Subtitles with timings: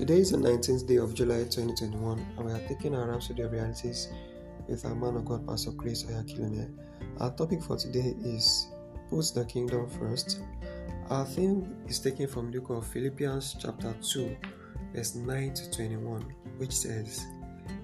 [0.00, 3.52] Today is the 19th day of July 2021, and we are taking our Rhapsody of
[3.52, 4.08] Realities
[4.66, 6.72] with our man of God, Pastor Chris Oyakhilome.
[7.18, 8.68] Our topic for today is
[9.10, 10.40] Put the Kingdom First.
[11.10, 14.38] Our theme is taken from the book of Philippians, chapter 2,
[14.94, 16.22] verse 9 to 21,
[16.56, 17.26] which says,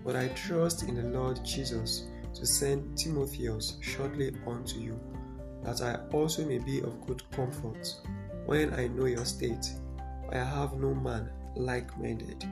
[0.02, 4.98] But I trust in the Lord Jesus to send Timotheus shortly unto you,
[5.64, 7.95] that I also may be of good comfort
[8.46, 9.66] when I know your state.
[10.33, 12.45] I have no man like minded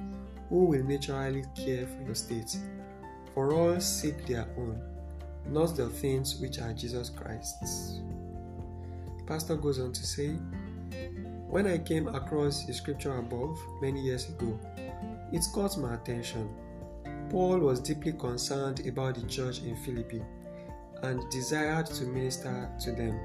[0.49, 2.57] who will naturally care for your state.
[3.35, 4.81] For all seek their own,
[5.49, 8.01] not the things which are Jesus Christ's.
[9.27, 10.29] Pastor goes on to say,
[11.49, 14.59] When I came across the scripture above many years ago,
[15.33, 16.49] it caught my attention.
[17.31, 20.23] Paul was deeply concerned about the church in Philippi
[21.03, 23.19] and desired to minister to them,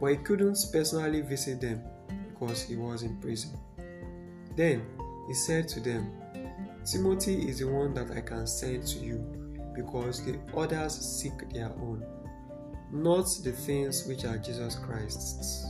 [0.00, 1.82] but he couldn't personally visit them
[2.28, 3.58] because he was in prison.
[4.54, 4.82] Then
[5.26, 6.10] he said to them,
[6.84, 9.18] Timothy is the one that I can send to you,
[9.74, 12.04] because the others seek their own,
[12.90, 15.66] not the things which are Jesus Christ's.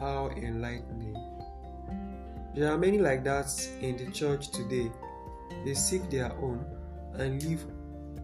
[0.00, 1.16] How enlightening!
[2.54, 4.90] There are many like that in the church today.
[5.64, 6.64] They seek their own
[7.14, 7.64] and live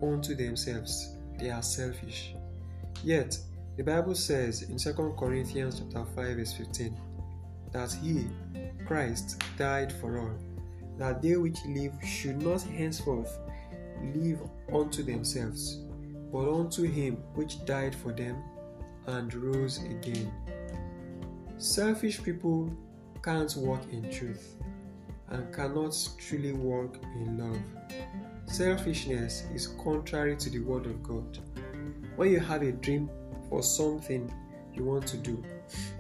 [0.03, 1.17] unto themselves.
[1.39, 2.35] They are selfish.
[3.05, 3.37] Yet,
[3.77, 6.97] the Bible says in 2 Corinthians chapter 5 verse 15
[7.73, 8.27] that he,
[8.87, 10.39] Christ, died for all,
[10.99, 13.39] that they which live should not henceforth
[14.15, 14.41] live
[14.73, 15.81] unto themselves,
[16.33, 18.43] but unto him which died for them
[19.07, 20.33] and rose again.
[21.59, 22.73] Selfish people
[23.23, 24.57] can't walk in truth
[25.29, 27.59] and cannot truly walk in love.
[28.47, 31.39] Selfishness is contrary to the word of God.
[32.17, 33.09] When you have a dream
[33.49, 34.31] for something
[34.75, 35.43] you want to do,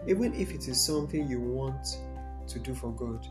[0.07, 1.99] even if it is something you want
[2.47, 3.27] to do for God,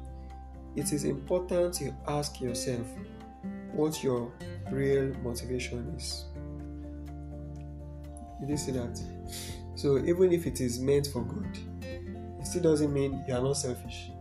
[0.76, 2.88] it is important to ask yourself
[3.74, 4.32] what your
[4.72, 6.26] real motivation is.
[8.40, 9.00] Did you see that?
[9.76, 13.54] So, even if it is meant for God, it still doesn't mean you are not
[13.54, 14.12] selfish.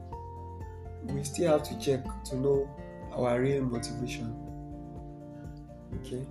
[1.04, 2.68] We still have to check to know
[3.12, 4.36] our real motivation.
[6.00, 6.24] Okay,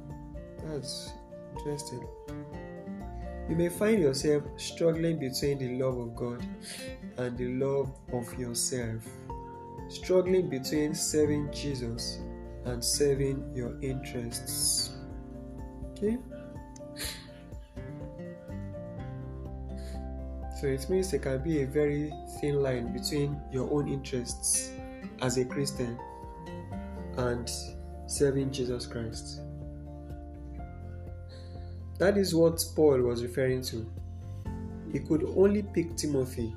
[0.66, 1.12] that's
[1.58, 2.08] interesting.
[3.50, 6.46] You may find yourself struggling between the love of God
[7.18, 9.04] and the love of yourself,
[9.88, 12.20] struggling between serving Jesus
[12.66, 14.92] and serving your interests.
[15.98, 16.20] Okay?
[20.62, 24.72] So it means there can be a very thin line between your own interests
[25.22, 25.98] as a Christian
[27.18, 27.50] and
[28.06, 29.42] serving Jesus Christ.
[32.00, 33.86] That is what Paul was referring to.
[34.92, 36.56] He could only pick Timothy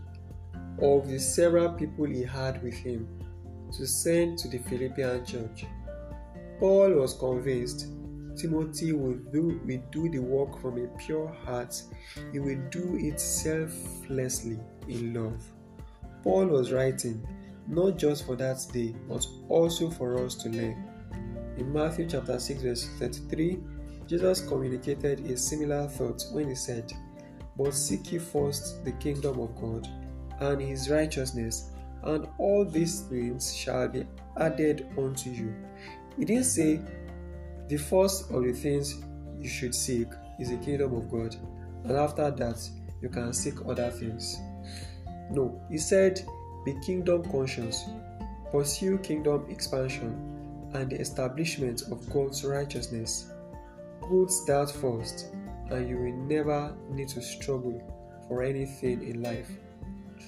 [0.80, 3.08] of the several people he had with him
[3.76, 5.66] to send to the Philippian church.
[6.58, 7.88] Paul was convinced
[8.36, 11.82] Timothy will do, will do the work from a pure heart.
[12.32, 14.58] He will do it selflessly
[14.88, 15.42] in love.
[16.22, 17.26] Paul was writing
[17.68, 20.88] not just for that day, but also for us to learn.
[21.58, 23.58] In Matthew chapter 6, verse 33,
[24.12, 26.92] Jesus communicated a similar thought when he said,
[27.56, 29.88] But seek ye first the kingdom of God
[30.38, 31.70] and his righteousness,
[32.02, 34.04] and all these things shall be
[34.36, 35.54] added unto you.
[36.18, 36.78] He didn't say
[37.68, 39.02] the first of the things
[39.38, 40.08] you should seek
[40.38, 41.34] is the kingdom of God,
[41.84, 42.68] and after that,
[43.00, 44.36] you can seek other things.
[45.30, 46.20] No, he said,
[46.66, 47.86] Be kingdom conscious,
[48.50, 53.32] pursue kingdom expansion, and the establishment of God's righteousness.
[54.08, 55.28] Put that first,
[55.70, 57.80] and you will never need to struggle
[58.28, 59.50] for anything in life.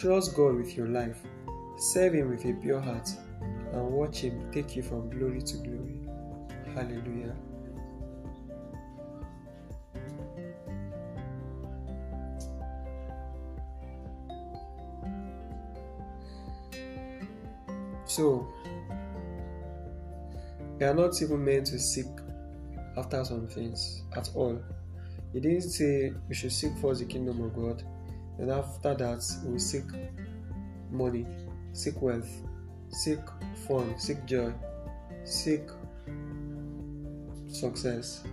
[0.00, 1.18] Trust God with your life,
[1.76, 3.08] serve Him with a pure heart,
[3.72, 6.00] and watch Him take you from glory to glory.
[6.74, 7.34] Hallelujah.
[18.06, 18.46] So,
[20.78, 22.06] we are not even meant to seek
[22.96, 24.60] after some things at all.
[25.32, 27.82] He didn't say we should seek first the kingdom of God,
[28.38, 29.84] and after that, we seek
[30.90, 31.26] money,
[31.72, 32.30] seek wealth,
[32.90, 33.18] seek
[33.66, 34.52] fun, seek joy,
[35.24, 35.62] seek
[37.48, 38.24] success.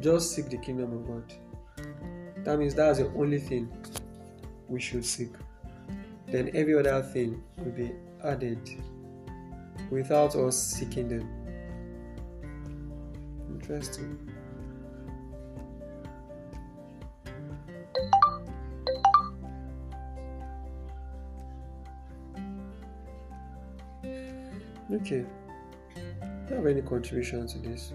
[0.00, 1.32] Just seek the kingdom of God.
[2.44, 3.70] That means that's the only thing
[4.68, 5.32] we should seek.
[6.26, 7.92] Then every other thing will be
[8.24, 8.58] added
[9.90, 11.28] without us seeking them.
[13.54, 14.18] Interesting.
[24.92, 25.24] Okay.
[25.94, 26.00] Do
[26.48, 27.92] you have any contribution to this?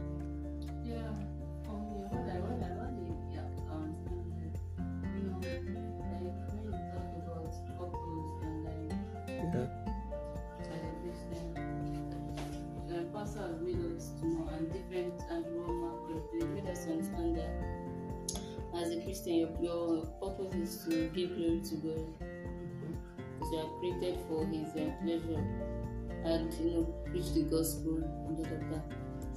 [13.26, 17.50] Pastor has made us to know and different and Roman they made us understand that
[18.76, 24.20] as a Christian, your, purpose is to give glory to God because you are created
[24.28, 25.44] for His uh, pleasure
[26.26, 28.84] and you know preach the gospel and all of that.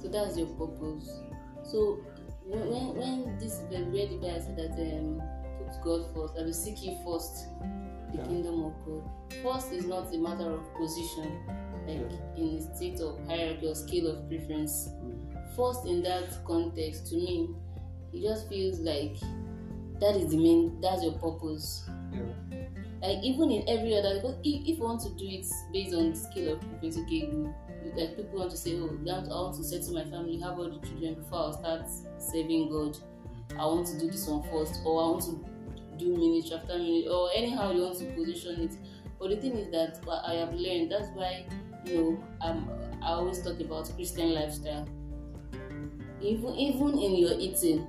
[0.01, 1.21] So that's your purpose.
[1.63, 1.99] So
[2.45, 5.21] when when, when this the where the Bible said that um,
[5.57, 7.47] put God first, I will seek ye first
[8.11, 8.25] the Yeah.
[8.25, 9.09] kingdom of God.
[9.41, 11.39] First is not a matter of position,
[11.89, 14.89] like in a state of hierarchy or scale of preference.
[15.03, 15.55] Mm.
[15.55, 17.49] First in that context, to me,
[18.13, 19.17] it just feels like
[19.99, 21.83] that is the main that's your purpose
[22.13, 22.65] Yeah.
[23.01, 26.15] like even in every other because if, if you want to do it based on
[26.15, 27.29] scale of preference okay
[27.95, 30.87] like people want to say oh I want, to settle my family how about the
[30.87, 31.87] children before i start
[32.17, 32.97] serving god
[33.59, 35.45] i want to do this one first or i want to
[35.97, 38.71] do ministry after ministry or anyhow you want to position it
[39.19, 41.45] but the thing is that what i have learned that's why
[41.89, 42.69] you know um,
[43.01, 44.87] i always talk about christian lifestyle.
[46.21, 47.87] Even even in your eating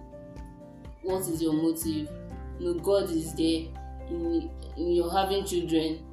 [1.03, 2.09] what is your motive?
[2.59, 3.67] You know god is there.
[4.09, 6.05] In, in your having children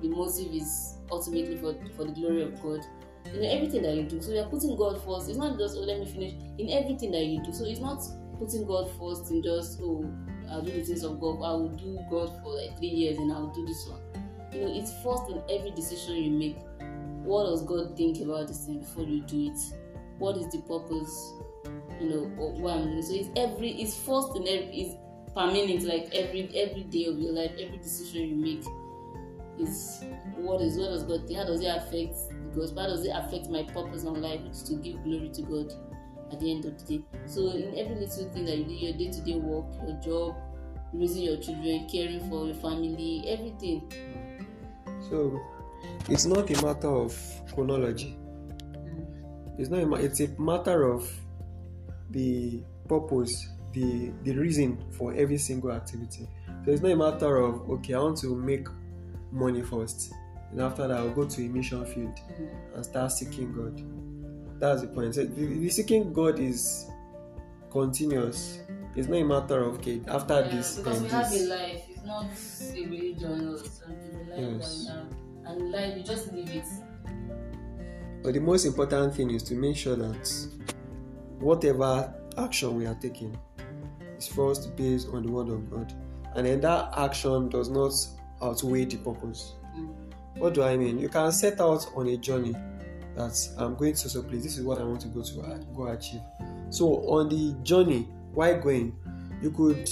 [0.00, 2.80] the motive is ultimately for for the glory of god.
[3.26, 4.22] In everything that you do.
[4.22, 5.28] So you're putting god first.
[5.28, 6.32] It's not just oh let me finish.
[6.58, 7.52] In everything that you do.
[7.52, 8.02] So it's not
[8.38, 10.04] putting god first in just oh
[10.50, 11.42] i'll do the things of god.
[11.42, 14.00] I will do god for like three years and i'll do this one.
[14.52, 16.56] You know it's first in every decision you make
[17.26, 19.58] what does god think about this thing before you do it?
[20.18, 21.34] What is the purpose
[22.00, 23.02] you know what i'm doing?
[23.02, 24.94] So it's every it's first in every it's
[25.34, 28.64] per minute like every every day of your life every decision you make
[29.58, 30.04] is
[30.36, 31.38] what is what does god think?
[31.38, 32.82] How does it affect the gospel?
[32.82, 35.72] How does it affect my purpose in life which is to give glory to god
[36.32, 37.04] at the end of the day?
[37.26, 40.36] So in every little thing that you do your day-to-day work your job
[40.92, 43.90] raising your children caring for your family everything.
[45.08, 45.40] So
[46.08, 47.16] it's not a matter of
[47.54, 48.16] chronology.
[49.58, 49.80] It's not.
[49.82, 51.10] A, ma- it's a matter of
[52.10, 56.28] the purpose, the the reason for every single activity.
[56.64, 58.66] So it's not a matter of okay, I want to make
[59.32, 60.12] money first,
[60.50, 62.18] and after that I'll go to a mission field
[62.74, 63.80] and start seeking God.
[64.60, 65.14] That's the point.
[65.14, 66.86] So the, the seeking God is
[67.70, 68.60] continuous.
[68.94, 71.48] It's not a matter of okay, after Yeah, this, because we have a this.
[71.48, 74.90] life it's not a religion or something Yes.
[75.46, 76.64] That we have and life you just live it
[78.22, 80.48] But the most important thing is to make sure that
[81.38, 83.38] whatever action we are taking
[84.18, 85.92] is first based on the word of God.
[86.34, 87.92] And then that action does not
[88.42, 89.54] outweigh the purpose.
[89.76, 89.94] Mm.
[90.38, 90.98] What do I mean?
[90.98, 92.54] You can set out on a journey
[93.14, 94.42] that I'm going to so place.
[94.42, 96.20] This is what I want to go to uh, go achieve.
[96.70, 98.94] So on the journey, while going,
[99.40, 99.88] you could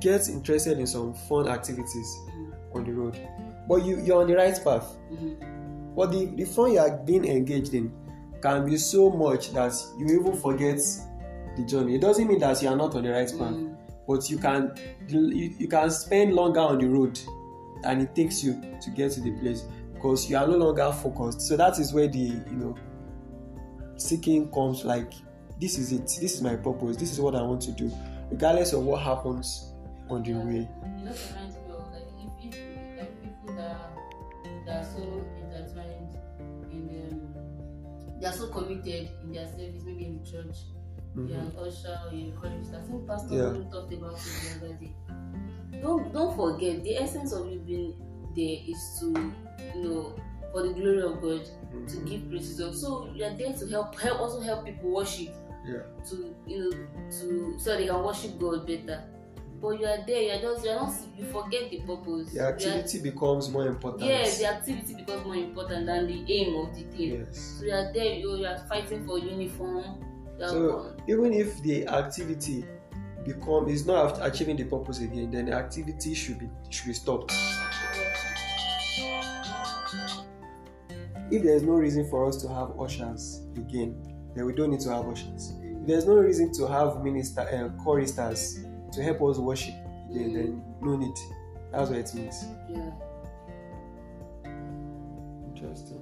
[0.00, 2.52] get interested in some fun activities Mm.
[2.74, 3.20] on the road.
[3.68, 4.96] But you, you're on the right path.
[5.12, 5.94] Mhm.
[5.96, 7.92] But the, the fun you are being engaged in
[8.42, 10.78] can be so much that you even forget
[11.56, 11.94] the journey.
[11.94, 13.76] It doesn't mean that you are not on the right path, Mm.
[14.06, 14.74] but you can
[15.08, 17.18] you, you can spend longer on the road
[17.82, 19.64] than it takes you to get to the place
[19.94, 21.40] because you are no longer focused.
[21.42, 22.74] So that is where the you know
[23.96, 25.12] seeking comes like
[25.60, 27.90] this is it, this is my purpose, this is what I want to do,
[28.30, 29.72] regardless of what happens
[30.10, 30.68] on the way.
[38.24, 40.56] They are so committed in their service, maybe in the church,
[41.14, 41.40] you're Mhm.
[41.40, 42.72] an usher you're a.
[42.74, 43.70] I think Pastor Yeah.
[43.70, 44.96] Talked about it the other day.
[45.82, 47.94] Don't don't forget the essence of you being
[48.34, 49.06] there is to
[49.76, 50.14] you know
[50.52, 51.44] for the glory of God
[51.88, 52.06] to Mhm.
[52.06, 52.72] give praise to.
[52.72, 55.28] So you are there to help help also help people worship
[55.66, 55.82] Yeah.
[56.08, 56.76] to you know
[57.20, 59.04] to so they can worship God better.
[59.64, 62.28] But you are there, you are just you are not you forget the purpose.
[62.28, 64.02] The You are- activity becomes more important.
[64.02, 67.20] Yes, the activity becomes more important than the aim of the thing.
[67.20, 67.38] Yes.
[67.58, 70.04] So you are there, you, you are fighting for uniform.
[70.38, 72.66] So even if the activity
[73.24, 77.32] become is not achieving the purpose again, then the activity should be should be stopped.
[81.30, 83.96] If there is no reason for us to have ushers again,
[84.34, 85.54] then we don't need to have ushers.
[85.62, 88.58] If there's no reason to have minister uh, choristers
[88.94, 89.74] to help us worship
[90.10, 91.14] again, then no need.
[91.72, 92.44] That's what it means.
[92.70, 92.90] yeah.
[95.54, 96.00] Interesting.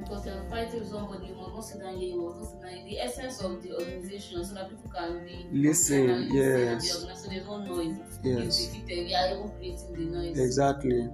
[0.00, 2.50] Because you are fighting with somebody, you must not sit down here, you must not
[2.50, 2.84] sit down here.
[2.84, 6.94] The essence of the organization so that people can be Listen, listen yes.
[6.94, 7.96] organized so there's no noise.
[8.22, 8.44] Yes.
[8.44, 9.06] It's defeated.
[9.06, 10.38] We are even creating the noise.
[10.38, 11.08] Exactly.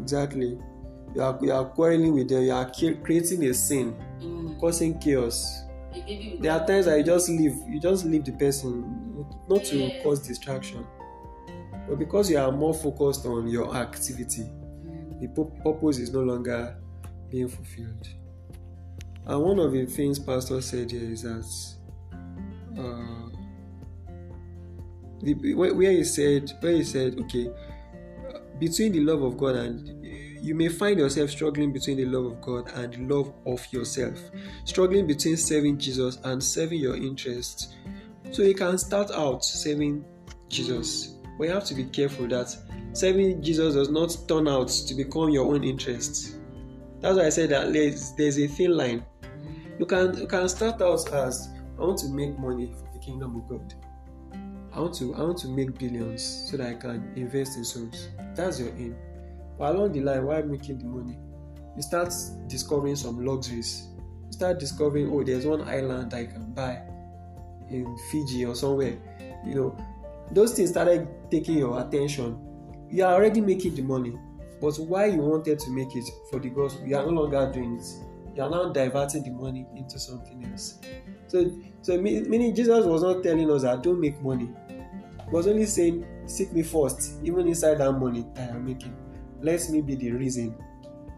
[0.00, 0.58] Exactly.
[1.14, 4.58] You are, you are quarreling with them, you are creating a scene, Mm.
[4.60, 5.63] causing chaos.
[5.94, 9.26] A baby with There are times that you just leave, you just leave the person,
[9.48, 10.02] not to Yes.
[10.02, 10.84] cause distraction.
[11.88, 14.44] But because you are more focused on your activity,
[15.20, 15.28] the
[15.62, 16.76] purpose is no longer
[17.30, 18.08] being fulfilled.
[19.26, 21.44] And one of the things Pastor said here is that
[22.78, 23.28] uh,
[25.22, 27.50] the, where he said, where he said, okay,
[28.58, 30.03] between the love of God and
[30.44, 34.18] you may find yourself struggling between the love of God and the love of yourself,
[34.66, 37.74] struggling between serving Jesus and serving your interests.
[38.30, 40.04] So you can start out serving
[40.50, 42.54] Jesus, but you have to be careful that
[42.92, 46.36] serving Jesus does not turn out to become your own interest.
[47.00, 49.02] That's why I said that there's, there's a thin line.
[49.78, 51.48] You can you can start out as
[51.78, 53.74] I want to make money for the kingdom of God.
[54.74, 58.08] I want to I want to make billions so that I can invest in souls.
[58.34, 58.94] That's your aim.
[59.58, 61.18] But along the line, while making the money,
[61.76, 62.12] you start
[62.46, 63.88] discovering some luxuries.
[64.26, 66.82] You start discovering, oh, there's one island I can buy
[67.70, 68.98] in Fiji or somewhere.
[69.44, 69.76] You know,
[70.30, 72.38] those things started taking your attention.
[72.90, 74.16] You are already making the money,
[74.60, 77.76] but why you wanted to make it for the gospel, you are no longer doing
[77.76, 77.86] it.
[78.36, 80.80] You are now diverting the money into something else.
[81.28, 81.50] So,
[81.82, 84.50] so meaning Jesus was not telling us that don't make money.
[84.68, 88.94] He was only saying, seek me first, even inside that money that I am making.
[89.44, 90.56] Let me be the reason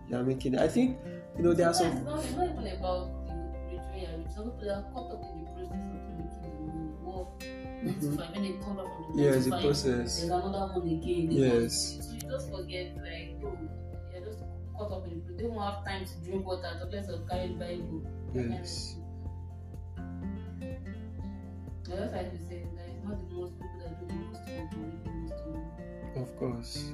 [0.09, 0.61] you are making it.
[0.61, 0.99] I think
[1.37, 3.35] you know there are some It's not, it's not even about the
[3.71, 4.26] betrayal.
[4.35, 6.90] Some people are caught up in the process of making the money.
[7.06, 7.38] Well,
[7.87, 8.16] nine to Mhm.
[8.18, 10.11] five, when they come back from the yeah, the process.
[10.18, 11.30] There's another one again.
[11.30, 11.73] Yes.
[12.02, 13.54] So you just forget, like, oh,
[14.12, 14.42] you're just
[14.76, 15.38] caught up in the process.
[15.38, 17.71] They won't have time to drink water, talk less of that kind of
[18.35, 18.97] Yes.
[21.87, 24.73] just like to say that it's not the most people that do the most work
[24.75, 26.23] who make the most money.
[26.23, 26.90] Of course.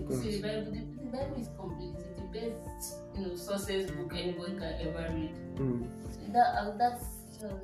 [0.00, 0.22] Of course.
[0.22, 1.94] see, the Bible, the, the Bible is complete.
[1.98, 5.34] It's the best, you know, success book anybody can ever read.
[5.56, 5.88] Mm.
[6.32, 7.54] That uh, that's uh,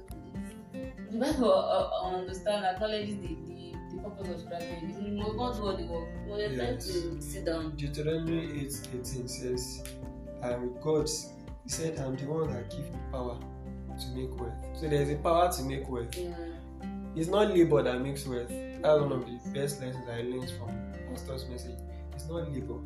[0.72, 4.94] the Bible uh, uh, understand acknowledges the, the, the purpose of strategy.
[5.00, 6.08] You must not do all the work.
[6.26, 7.76] When it's time to sit down.
[7.76, 9.82] Deuteronomy 8 18 says,
[10.42, 11.08] um, God,
[11.64, 13.38] He said, I'm the one that give power
[13.98, 14.52] to make wealth.
[14.74, 16.16] So there's a power to make wealth.
[16.16, 16.34] Yeah.
[17.16, 18.48] It's not labor that makes wealth.
[18.48, 20.70] That's one of the best lessons I learned from
[21.10, 21.78] Pastor's message.
[22.20, 22.78] It's not labor.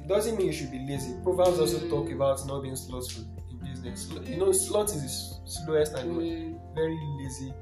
[0.00, 1.14] It doesn't mean you should be lazy.
[1.24, 4.08] Proverbs also talk about not being slothful in business.
[4.24, 5.94] You know, sloth is the slowest.
[5.94, 6.58] Mm.
[6.74, 7.52] very lazy.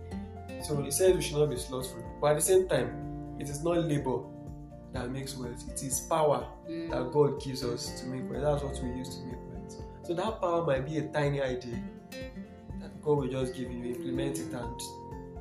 [0.62, 2.04] So it says we should not be slothful.
[2.20, 4.20] But at the same time, it is not labor
[4.92, 5.66] that makes wealth.
[5.70, 8.60] It is power that God gives us to make wealth.
[8.60, 9.82] That's what we use to make wealth.
[10.02, 11.82] So that power might be a tiny idea
[12.80, 14.80] that God will just give you, implement it, and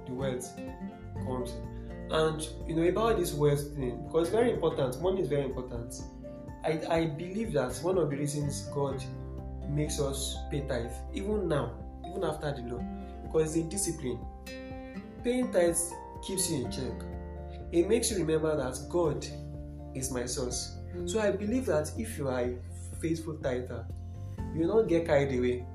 [0.08, 0.58] the wealth
[1.25, 1.51] comes.
[2.12, 5.01] And you know about this wealth thing, because very important.
[5.01, 5.94] Money is very important.
[6.63, 9.04] I, I believe that one of the reasons God
[9.70, 11.74] makes us pay tithe, even now,
[12.10, 12.84] even after the law,
[13.24, 14.20] because it's a discipline.
[15.24, 15.78] Paying tithe
[16.25, 17.04] keeps you in check.
[17.72, 19.25] It makes you remember that God
[19.94, 20.75] is my source.
[21.06, 22.58] So I believe that if you are a
[23.00, 23.86] faithful tither,
[24.56, 25.66] you will not get carried away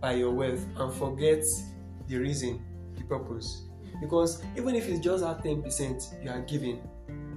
[0.00, 1.44] by your wealth and forget
[2.08, 2.64] the reason,
[2.96, 3.65] the purpose.
[4.00, 6.86] Because even if it's just that 10% you are giving,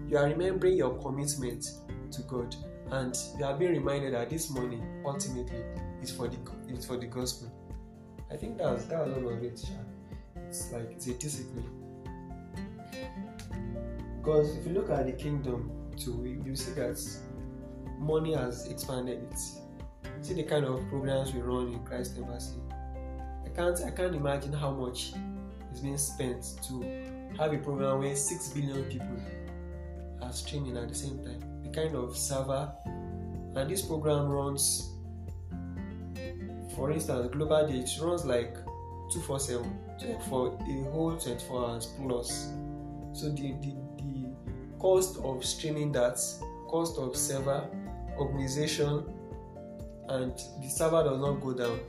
[0.09, 1.65] you are remembering your commitment
[2.11, 2.55] to God
[2.91, 5.63] and you are being reminded that this money ultimately
[6.01, 6.37] is for the
[6.67, 7.51] it's for the gospel.
[8.31, 9.63] I think that's that's one of it.
[10.47, 11.69] It's like it's a discipline.
[14.17, 16.99] Because if you look at the kingdom too, you see that
[17.97, 19.39] money has expanded it.
[20.21, 22.59] See the kind of programs we run in Christ Embassy.
[23.45, 25.13] I can't I can't imagine how much
[25.73, 26.83] is being spent to
[27.37, 29.19] have a program where six billion people
[30.21, 31.43] are streaming at the same time.
[31.63, 32.71] The kind of server
[33.55, 34.93] and this program runs
[36.75, 38.53] for instance global day it runs like
[39.11, 39.77] 247
[40.29, 42.49] for a whole 24 hours plus.
[43.13, 44.29] So the, the the
[44.77, 46.19] cost of streaming that
[46.67, 47.67] cost of server
[48.17, 49.03] organization
[50.09, 51.79] and the server does not go down.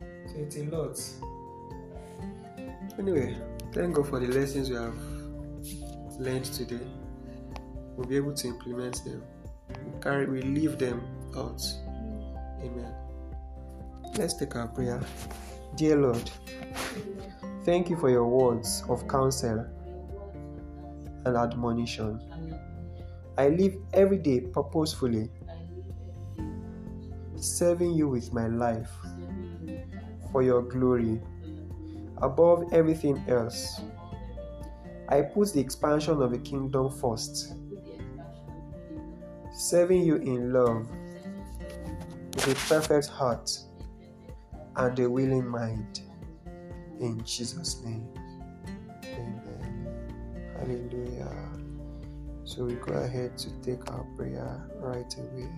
[0.00, 1.00] So it's a lot
[2.98, 3.36] anyway
[3.72, 4.96] thank god for the lessons we have
[6.18, 6.80] learned today.
[7.96, 9.22] We'll be able to implement them.
[9.68, 11.02] We carry we leave them
[11.36, 11.62] out.
[12.62, 12.92] Amen.
[14.16, 15.00] Let's take our prayer.
[15.76, 16.30] Dear lord
[17.64, 19.66] thank you for your words of counsel
[21.24, 22.20] and admonition.
[23.36, 25.28] I live every day purposefully
[27.36, 28.90] serving you with my life
[30.32, 31.20] for your glory
[32.22, 33.80] above everything else
[35.08, 37.54] i put the expansion of the kingdom first
[39.56, 40.86] serving you in love
[42.34, 43.50] with a perfect heart
[44.76, 46.00] and a willing mind.
[47.00, 48.06] In Jesus' name.
[49.04, 49.88] Amen.
[50.58, 51.32] Hallelujah.
[52.44, 55.48] So we go ahead to take our prayer right away.